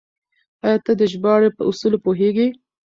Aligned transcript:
آيا 0.65 0.77
ته 0.85 0.91
د 0.99 1.01
ژباړې 1.11 1.49
په 1.57 1.61
اصولو 1.69 1.97
پوهېږې؟ 2.05 2.47